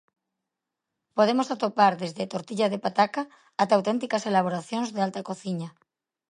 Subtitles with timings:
[1.17, 3.21] Podemos atopar desde tortilla de pataca
[3.61, 5.69] até auténticas elaboracións de alta cociña.